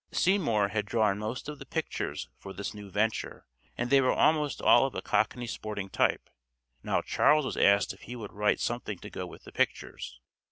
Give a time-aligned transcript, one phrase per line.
[0.11, 3.45] Seymour had drawn most of the pictures for this new venture,
[3.77, 6.27] and they were almost all of a cockney sporting type.
[6.81, 10.19] Now Charles was asked if he would write something to go with the pictures.